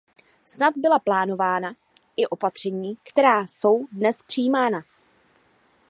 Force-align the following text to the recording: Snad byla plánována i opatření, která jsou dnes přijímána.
Snad 0.45 0.73
byla 0.77 0.99
plánována 0.99 1.73
i 2.17 2.27
opatření, 2.27 2.95
která 3.03 3.47
jsou 3.47 3.85
dnes 3.91 4.23
přijímána. 4.23 4.81